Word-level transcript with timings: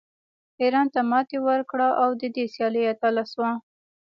ایران 0.61 0.87
ته 0.93 1.01
ماتې 1.09 1.37
ورکړه 1.47 1.87
او 2.01 2.09
د 2.21 2.23
دې 2.35 2.45
سیالۍ 2.53 2.83
اتله 2.87 3.23
شوه 3.31 3.51